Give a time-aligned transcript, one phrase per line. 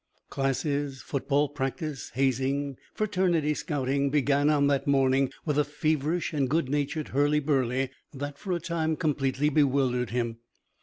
[0.31, 6.69] Classes, football practice, hazing, fraternity scouting began on that morning with a feverish and good
[6.69, 10.39] natured hurly burly that, for a time, completely bewildered him.